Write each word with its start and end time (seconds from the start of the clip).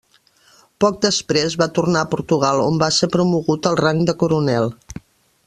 Poc 0.85 0.95
després 1.05 1.57
va 1.63 1.67
tornar 1.79 2.01
a 2.05 2.09
Portugal 2.15 2.63
on 2.65 2.81
va 2.85 2.91
ser 2.97 3.11
promogut 3.17 3.71
al 3.73 3.79
rang 3.83 4.03
de 4.09 4.19
coronel. 4.25 4.73